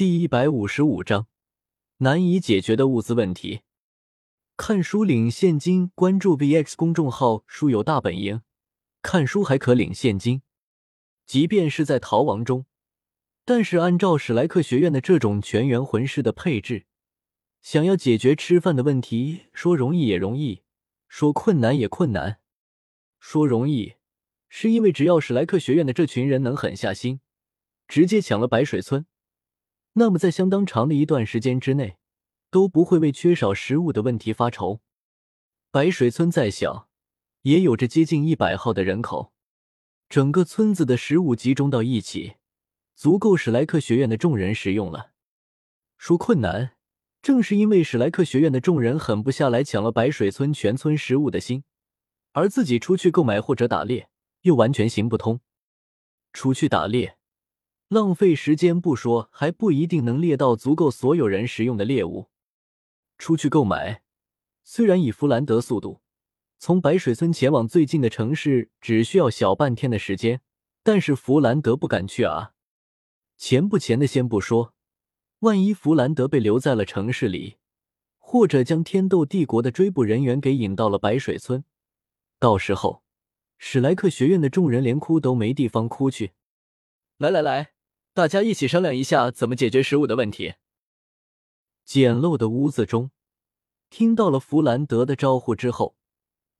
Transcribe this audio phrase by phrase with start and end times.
[0.00, 1.26] 第一百五十五章
[1.98, 3.60] 难以解决的物资问题。
[4.56, 8.40] 看书领现金，关注 VX 公众号“书友大本营”，
[9.02, 10.40] 看书还可领现金。
[11.26, 12.64] 即便是在逃亡中，
[13.44, 16.86] 但是按照史莱克学院的这种全员魂师的配置，
[17.60, 20.62] 想要解决吃饭的问题，说容易也容易，
[21.08, 22.40] 说困难也困难。
[23.18, 23.96] 说容易，
[24.48, 27.20] 是因为只要史莱克学院的这群人能狠下心，
[27.86, 29.04] 直接抢了白水村，
[30.00, 31.98] 那么在相当长的一段时间之内，
[32.50, 34.80] 都不会为缺少食物的问题发愁。
[35.70, 36.88] 白水村再小，
[37.42, 39.34] 也有着接近一百号的人口，
[40.08, 42.36] 整个村子的食物集中到一起，
[42.94, 45.10] 足够史莱克学院的众人食用了。
[45.98, 46.72] 说困难，
[47.20, 51.64] 正是因为史莱克学院的众人狠不下来抢了白水村全村食物的心。
[52.32, 54.08] 而自己出去购买或者打猎
[54.42, 55.40] 又完全行不通。
[56.32, 57.18] 出去打猎，
[57.90, 62.30] 浪费时间不说，还不一定能猎到足够所有人食用的猎物。
[63.18, 64.04] 出去购买，
[64.62, 66.00] 虽然以弗兰德速度，
[66.56, 70.40] 从白水村前往最近的城市只需要小半天的时间，
[70.84, 72.52] 但是弗兰德不敢去啊。
[73.36, 74.72] 钱不钱的先不说，
[75.40, 77.56] 万一弗兰德被留在了城市里，
[78.18, 81.64] 或者将天斗帝国的追捕人员给引到了白水村。
[82.38, 83.02] 到时候，
[83.58, 86.34] 史莱克学院的众人连哭都没地方哭去。
[87.18, 87.72] 来来来，
[88.12, 90.54] 大家一起商量一下怎么解决食物的问题。
[91.84, 93.12] 简陋的屋子中，
[93.88, 95.96] 听到了弗兰德的招呼之后，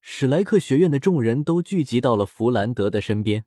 [0.00, 3.44] 史莱克学院的众人都聚集到了弗兰德的身边。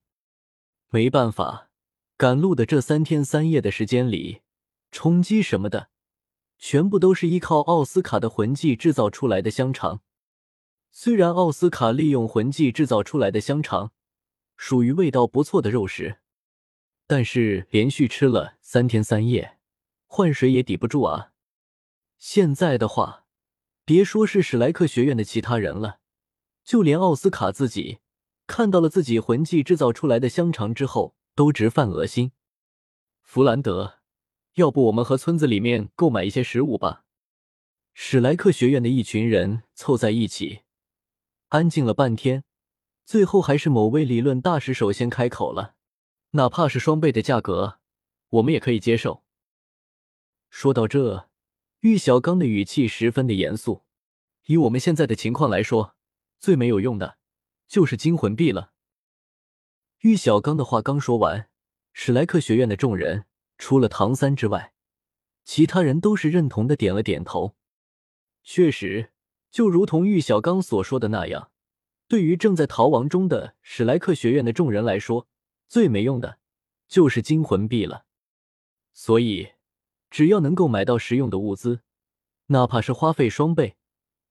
[0.89, 1.69] 没办法，
[2.17, 4.41] 赶路的这三天三夜的时间里，
[4.91, 5.89] 充饥什么的，
[6.57, 10.01] 全部都是依靠奥斯卡的魂技制造出来的香肠。
[10.91, 13.91] 虽然奥斯卡利用魂技制造出来的香肠
[14.55, 16.19] 属于味道不错的肉食，
[17.07, 19.57] 但是连续吃了三天三夜，
[20.07, 21.31] 换谁也抵不住啊！
[22.17, 23.25] 现在的话，
[23.83, 25.99] 别说是史莱克学院的其他人了，
[26.63, 27.99] 就连奥斯卡自己
[28.47, 32.31] 看到了自己魂技制造出来的香肠之后，都直犯恶心。
[33.21, 33.99] 弗兰德，
[34.55, 37.03] 要不我们和村子里面购买一些食物吧？
[37.93, 40.61] 史莱克学院的一群人凑在一起。
[41.49, 42.43] 安静了半天，
[43.05, 45.74] 最后还是某位理论大师首先开口了
[46.35, 47.79] ：“哪怕是双倍的价格，
[48.29, 49.23] 我们也可以接受。”
[50.49, 51.29] 说到这，
[51.79, 53.83] 玉小刚的语气十分的严肃
[54.47, 55.95] ：“以我们现在的情况来说，
[56.39, 57.17] 最没有用的
[57.67, 58.71] 就是金魂币了。”
[60.01, 61.49] 玉小刚的话刚说完，
[61.91, 63.25] 史莱克学院的众人
[63.57, 64.73] 除了唐三之外，
[65.43, 67.55] 其他人都是认同的点了点头。
[68.43, 69.11] 确实。
[69.51, 71.49] 就如同玉小刚所说的那样，
[72.09, 75.29] 对于正在逃亡中的史莱克学院的众人来说，
[75.67, 76.39] 最没用的
[76.87, 78.05] 就是金魂币了。
[78.93, 79.53] 所以，
[80.09, 81.81] 只要能够买到实用的物资，
[82.47, 83.77] 哪怕是花费双倍，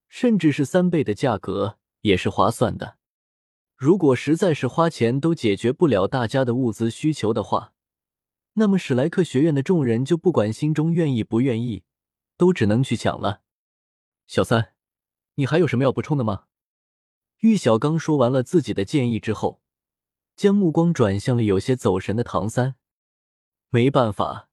[0.09, 2.97] 甚至是三倍的价格，也是划算的。
[3.77, 7.75] 如果实在是花钱都解决不了大家的物资需求的话，
[8.55, 11.83] 那么史莱克学院的众人就不管心中愿意不愿意，
[12.37, 13.43] 都只能去抢了。
[14.27, 14.71] 小三。
[15.37, 16.45] 你还有什么要补充的吗？
[17.41, 19.61] 玉小刚说完了自己的建议之后，
[20.37, 22.77] 将目光转向了有些走神的唐三。
[23.71, 24.49] 没办法，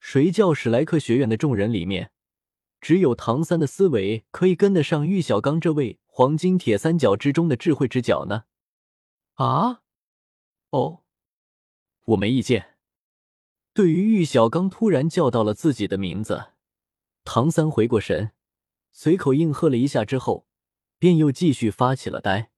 [0.00, 2.10] 谁叫史莱克学院的众人里面，
[2.80, 8.44] 只有唐三的思维可以跟得上玉小刚这位黄金铁三角之中的智慧之角呢？
[9.34, 9.82] 啊？
[10.70, 11.02] 哦，
[12.06, 12.76] 我没意见。
[13.72, 16.52] 对于玉小刚突然叫到了自己的名字，
[17.24, 18.32] 唐三回过神。
[18.90, 20.48] 随口应和了一下之后，
[20.98, 22.50] 便又继续发起了呆。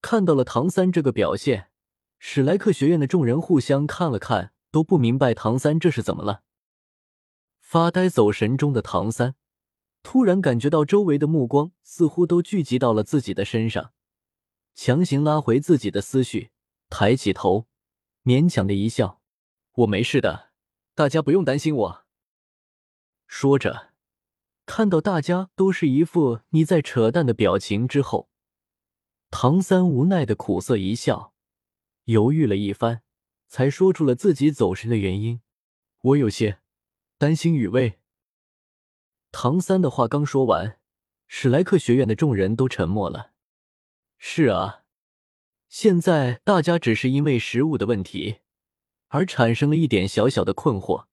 [0.00, 1.69] 看到了唐三这个表现，
[2.22, 6.42] 史莱克学院的众人互相看了看，都不明白唐三这是怎么了。
[7.58, 9.34] 发呆走神中的唐三，
[10.02, 13.92] 突然感觉到周围的目光似乎都聚集到了自己的身上，
[14.74, 16.50] 强行拉回自己的思绪，
[16.90, 17.66] 抬起头，
[18.22, 19.22] 勉强的一笑
[19.72, 20.50] ：“我没事的，
[20.94, 22.04] 大家不用担心我。”
[23.26, 23.88] 说着。
[24.66, 28.28] 看到大家都是一副你在扯淡的表情之后，
[29.28, 31.32] 唐三无奈的苦涩一笑，
[32.10, 33.02] 犹豫了一番，
[33.46, 35.40] 才说出了自己走神的原因
[36.02, 36.60] ：“我有些
[37.18, 38.00] 担心雨薇。”
[39.32, 40.78] 唐三的话刚说完，
[41.28, 43.32] 史莱克学院的众人都沉默了。
[44.18, 44.82] 是啊，
[45.68, 48.40] 现在大家只是因为食物的问题
[49.08, 51.06] 而产生了一点小小的困惑。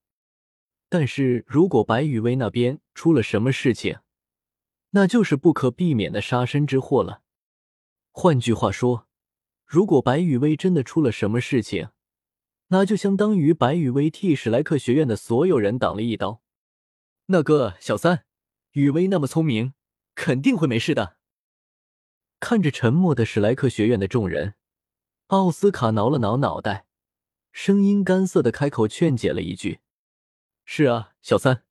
[0.88, 4.00] 但是如果白雨薇那边出了什么事情，
[4.90, 7.22] 那就是不可避免的杀身之祸了。
[8.10, 9.07] 换句话说，
[9.68, 11.90] 如果白雨薇真的出了什么事情，
[12.68, 16.40] 那就相当于白雨薇替史莱克学院的所有人挡了一刀。
[17.26, 18.24] 那个小三，
[18.72, 19.74] 雨薇那么聪明，
[20.14, 21.18] 肯定会没事的。
[22.40, 24.54] 看着沉默的史莱克学院的众人，
[25.26, 26.86] 奥斯卡挠了挠脑袋，
[27.52, 29.80] 声音干涩的开口劝解了一句
[30.64, 31.64] ：“是啊，小三。”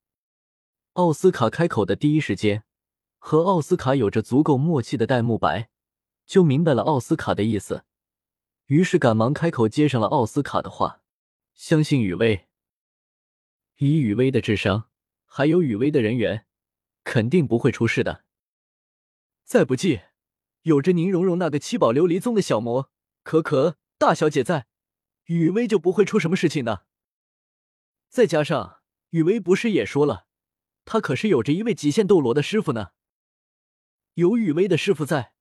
[0.94, 2.64] 奥斯卡开口的第一时间，
[3.18, 5.72] 和奥斯卡有着足够默契的戴沐白
[6.28, 7.86] 就明白了奥斯卡的意思，
[8.68, 11.02] 于是赶忙开口接上了奥斯卡的话
[11.54, 12.48] ：“相信雨薇，
[13.78, 14.90] 以雨薇的智商，
[15.26, 16.46] 还有雨薇的人缘，
[17.04, 18.24] 肯定不会出事的。
[19.44, 20.02] 再不济。”
[20.64, 22.92] 有着宁荣荣那个七宝琉璃宗的小魔
[23.24, 24.68] 可可大小姐在，
[25.28, 26.86] 雨薇就不会出什么事情的。
[28.10, 28.82] 再加上
[29.12, 30.26] 雨薇不是也说了，
[30.84, 32.90] 她可是有着一位极限斗罗的师傅呢。
[34.16, 35.32] 有雨薇的师傅在，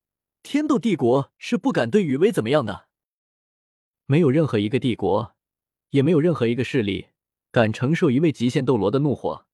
[0.45, 2.86] 天斗帝国是不敢对雨薇怎么样的。
[4.07, 5.35] 没有任何一个帝国，
[5.91, 7.09] 也没有任何一个势力
[7.51, 9.47] 敢承受一位极限斗罗的怒火。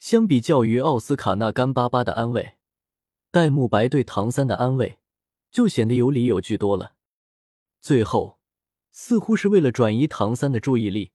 [0.00, 2.56] 相比较于奥斯卡那干巴巴的安慰。
[3.30, 4.98] 戴沐白对唐三的安慰，
[5.50, 6.94] 就显得有理有据多了。
[7.80, 8.40] 最后，
[8.90, 11.12] 似乎是为了转移唐三的注意力，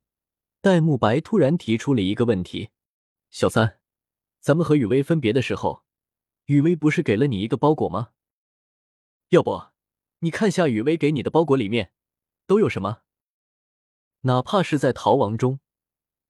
[0.61, 2.69] 戴沐白突然提出了一个问题
[3.31, 3.79] ：“小三，
[4.39, 5.83] 咱们和雨薇分别的时候，
[6.45, 8.11] 雨薇不是给了你一个包裹吗？
[9.29, 9.69] 要不，
[10.19, 11.91] 你看下雨薇给你的包裹里面
[12.45, 12.99] 都有什么？
[14.21, 15.59] 哪怕是在逃亡中，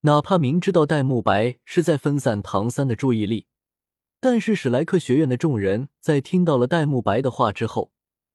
[0.00, 3.46] 哪怕明知道戴沐白是在分散唐三的注意力。”
[4.20, 7.92] 但是史莱克学院的众人在听到了戴沐白的话之后，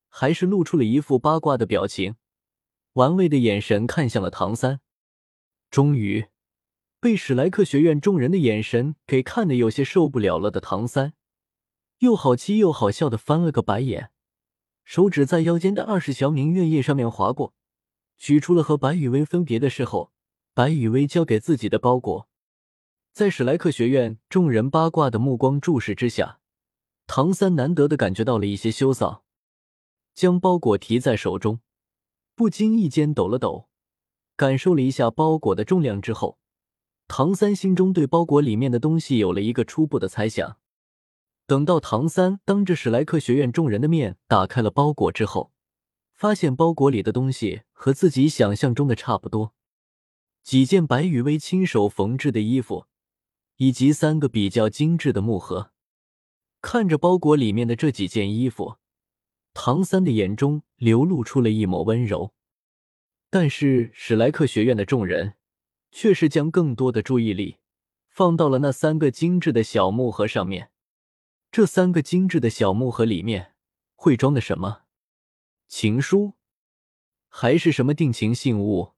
[0.07, 2.15] 还是露出了一副八卦的表情，
[2.93, 4.81] 玩味的眼神看向了唐三。
[5.71, 6.27] 终于，
[6.99, 11.13] 被史莱克学院众人的眼神给看得有些受不了了的唐三，
[11.99, 14.11] 又好气又好笑的翻了个白眼，
[14.83, 17.55] 手指在腰间的二十祥明月叶上面划过，
[18.19, 20.11] 取出了和白雨薇分别的时候，
[20.53, 22.27] 白雨薇交给自己的包裹。
[23.13, 26.39] 在史莱克学院众人八卦的目光注视之下，
[27.07, 29.21] 唐三难得的感觉到了一些羞臊，
[30.13, 31.61] 将包裹提在手中，
[32.35, 33.69] 不经意间抖了抖，
[34.35, 36.37] 感受了一下包裹的重量之后，
[37.07, 40.57] 唐三心中对包裹里面的东西有了一个初步的猜想。
[41.47, 45.51] 等到唐三当着史莱克学院众人的面打开了包裹之后，
[46.19, 49.53] 发现包裹里的东西和自己想象中的差不多，
[50.43, 52.87] 几件白羽薇亲手缝制的衣服。
[53.55, 55.71] 以及三个比较精致的木盒，
[56.61, 58.77] 看着包裹里面的这几件衣服，
[59.53, 62.33] 唐三的眼中流露出了一抹温柔。
[63.29, 65.33] 但是史莱克学院的众人
[65.91, 67.57] 却是将更多的注意力
[68.07, 70.71] 放到了那三个精致的小木盒上面。
[71.51, 73.55] 这三个精致的小木盒里面
[73.95, 74.83] 会装的什么？
[75.69, 76.33] 情书，
[77.27, 78.95] 还是什么定情信物？